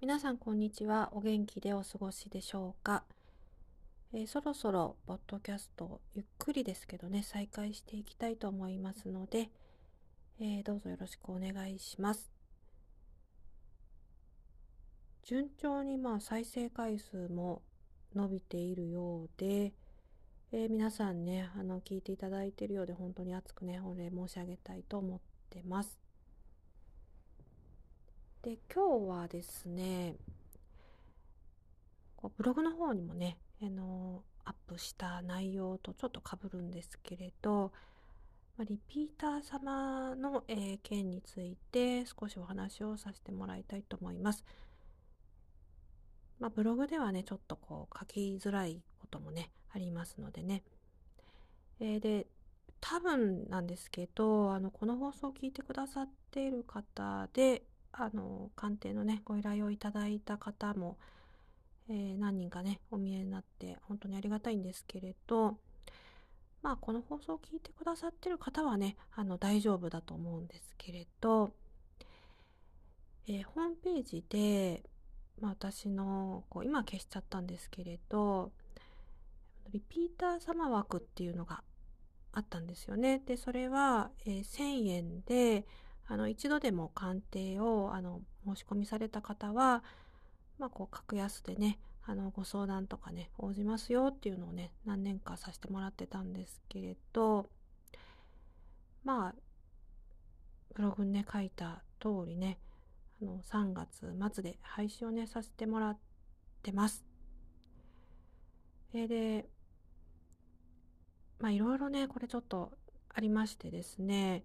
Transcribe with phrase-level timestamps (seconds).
[0.00, 1.08] 皆さんこんにちは。
[1.10, 3.02] お元気でお過ごしでしょうか？
[4.12, 9.50] えー、そろそろポッドキャストゆっくりですけどね、再開していきたいと思いますので、
[10.40, 12.30] えー、どうぞよろしくお願いします。
[15.24, 17.62] 順調にまあ再生回数も
[18.14, 19.72] 伸びているようで、
[20.52, 25.20] えー、皆さんね、あの、聞いていただいているようで本当に熱くね、お礼申し上げたいと思っ
[25.50, 25.98] てます。
[28.42, 30.14] で、今日はですね、
[32.36, 37.72] ブログの方にもね、あのアップした内容とちょっとかぶるんですけれど、
[38.56, 44.44] ま、リピーター様の、えー、件について少しお話をさせてもらいたいと思います。
[46.38, 50.62] まあ、ブログではね、ちょっとこう書きづらいこともね、ありますのでね。
[51.80, 52.28] えー、で、
[52.80, 60.98] 多分なんですけど、あの、この放送を聞いてくださっている方で、あの、鑑定のね、ご依頼をいただいた方も、
[61.88, 65.56] えー、何人かね、お見えになって、本当にありがたいんですけれど、
[66.62, 71.52] まあ、この放送を聞いてくださってる方はね、あの、大丈夫だと思うんですけれど、
[73.26, 74.82] えー、ホームページで、
[75.40, 78.52] まあ、私の、こう、今消しちゃったんですけれど、
[79.70, 81.62] リピーター様枠っていうのが
[82.32, 83.22] あったんですよね。
[83.24, 85.66] で、それは、えー、1000円で、
[86.08, 89.84] あの、一度でも鑑定を、あの、申し込みされた方は、
[90.58, 97.46] まあ、こう、格安でね、あの、ご相談とかね、応じますよっていうのをね、何年かさせてもらってたんですけれど、
[99.04, 99.34] まあ、
[100.74, 102.58] ブログにね、書いた通りね、
[103.20, 105.98] あの、3月末で廃止をね、させてもらっ
[106.62, 107.04] てます。
[108.94, 109.46] えー、で、
[111.38, 112.72] まあ、いろいろね、これちょっと
[113.10, 114.44] ありましてですね、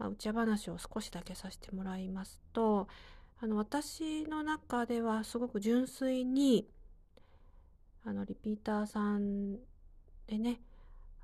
[0.00, 2.88] まあ、内輪話を少しだけさせてもらいますと、
[3.38, 6.66] あの、私の中ではすごく純粋に、
[8.06, 9.56] あの、リピーターさん
[10.26, 10.62] でね、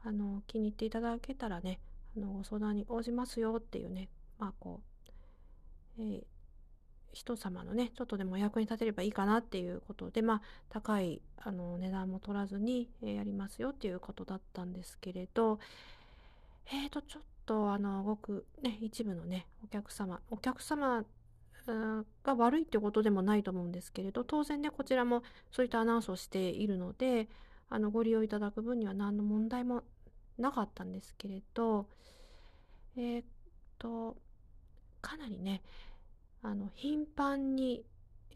[0.04, 1.81] あの、気に入っていただけたらね、
[2.19, 4.82] あの、ご相談に応じますよっていうね、まあ、こ
[5.98, 6.25] う、えー、
[7.15, 15.60] 人様のね、ちょっとでもお役に立てればいいかなっていうことで、まあ、高い、あの、値段も取らずに、えー、やりますよっていうことだったんですけれど、
[16.66, 21.04] えーと、ちょっとあのごくね一部のねお客様お客様
[22.22, 27.28] が悪いってことでもないと思うんですけれど当然ねこちらもそういったアナウンスをしているので
[27.68, 29.82] あのご利用いただく分には何の問題も
[30.38, 31.86] なかったんですけれど
[32.96, 33.24] えー、っ
[33.78, 34.16] と
[35.00, 35.62] かなりね
[36.42, 37.84] あの頻繁に、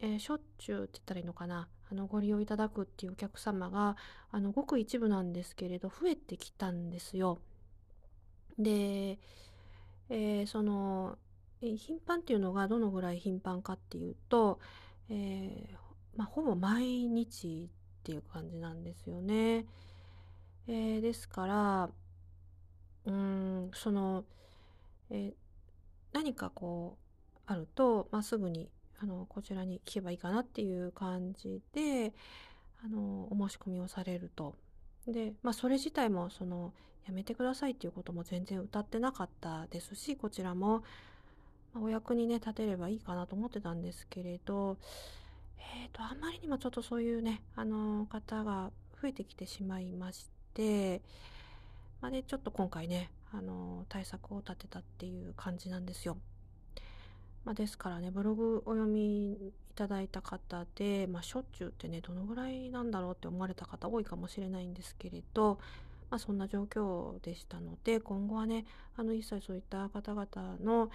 [0.01, 3.95] えー、しょっちゅうって言ったらいいのかなあのご利用いただくっていうお客様が
[4.31, 7.39] あのごく一部なんですけれど増えてきたんですよ。
[8.57, 9.19] で、
[10.09, 11.17] えー、その、
[11.61, 14.59] 頻繁っていうのがどのぐらい頻繁かっていうと、
[15.09, 15.75] えー、
[16.15, 19.65] まあ、ほぼ毎日っていう感じなんですよね。
[20.67, 21.89] えー、ですから、
[23.05, 24.25] うん、その、
[25.09, 25.33] え
[26.13, 28.69] 何かこう、あると、まあ、すぐに、
[28.99, 32.13] あの、こちらに聞けばいいかなっていう感じで、
[32.83, 34.55] あの、お申し込みをされると。
[35.07, 36.73] で、まあ、それ自体も、その、
[37.05, 40.83] やめてくださいっていうことも全然歌ってなかったですし、こちらも、
[41.73, 44.77] ま、お役にね、立てればいいかなと思ってたんですけれど、
[45.57, 51.01] え、ー、と、あんまりにもちょっとそういうね、あの方が増えてきてしまいまして、
[52.01, 56.17] まあ、で、ちょっと今回ね、あの対策を立てたっていう感じなんですよ。
[57.45, 65.59] まあ、ですからね、ブログお読みいただいた方で、まあ、しょっちゅうってね、どのぐらいなんだろうって思われた方多いかもしれないんですけれど、
[66.09, 68.65] まあ、そんな状況でしたので、今後はね、
[68.95, 70.91] あの、一切そういった方々の、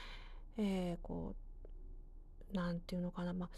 [0.59, 1.35] えー、こ
[2.53, 3.49] う、なんていうのかな、まあ、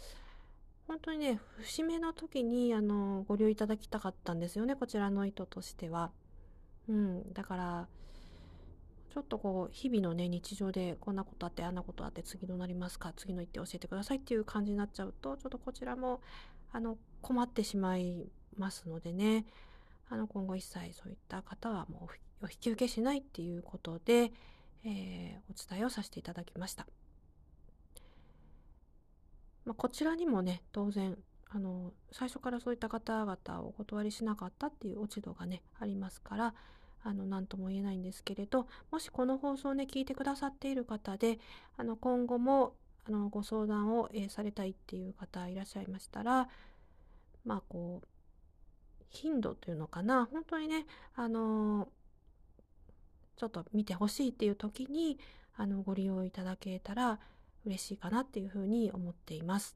[0.87, 6.11] 本当にね、節目の時に、あの、ご利用いただきたかったんですよね、こちらの意図としては。
[6.87, 7.87] うん、だから、
[9.13, 16.21] ちょっとこう、日々のね、日常でこんなことあって、あんなことあって、次どうなりますか次の一手教えてくださいっていう感じになっちゃうと、ちょっとこちらも、
[16.71, 19.45] あの、困ってしまいますのでね、
[20.09, 22.07] あの、今後一切そういった方はも
[22.41, 24.31] うお引き受けしないっていうことで、
[24.83, 26.87] えー、お伝えをさせていただきました。
[29.65, 31.17] まあ、こちらにもね、当然、
[31.49, 36.55] あの、最初からそういった方々をお断りしなかったっていう落ち度がね、ありますから、
[37.03, 41.39] あの、何とも言えないんですけれど、もしこの放送をね、聞いてくださっている方で、
[41.77, 42.75] あの、今後も、
[43.05, 46.49] あの、ご相談を、え、されたいっていう方いらっしゃいましたら、
[47.45, 48.07] まあ、こう、
[49.09, 50.85] 頻度というのかな、本当にね、
[51.15, 51.89] あの、
[53.37, 55.17] ちょっと見てほしいっていう時に、
[55.55, 57.19] あの、ご利用いただけたら
[57.65, 59.75] 嬉しいかなっていうふうに思っています。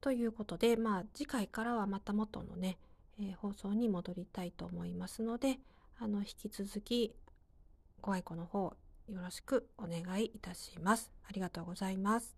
[0.00, 2.78] ということで、まあ、次回からはまた元のね、
[3.20, 5.58] えー、放送に戻りたいと思いますので、
[5.98, 7.14] あの、引き続き
[8.00, 8.76] ご愛顧の方
[9.08, 11.10] よろしくお願いいたします。
[11.28, 12.37] ありがとうございます。